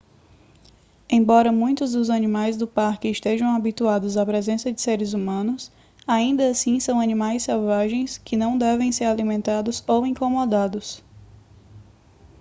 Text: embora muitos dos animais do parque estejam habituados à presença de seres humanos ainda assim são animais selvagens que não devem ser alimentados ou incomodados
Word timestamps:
embora 1.07 1.51
muitos 1.51 1.91
dos 1.91 2.09
animais 2.09 2.57
do 2.57 2.65
parque 2.67 3.07
estejam 3.07 3.55
habituados 3.55 4.17
à 4.17 4.25
presença 4.25 4.71
de 4.73 4.81
seres 4.81 5.13
humanos 5.13 5.71
ainda 6.07 6.49
assim 6.49 6.79
são 6.79 6.99
animais 6.99 7.43
selvagens 7.43 8.17
que 8.17 8.35
não 8.35 8.57
devem 8.57 8.91
ser 8.91 9.05
alimentados 9.05 9.83
ou 9.87 10.03
incomodados 10.07 11.03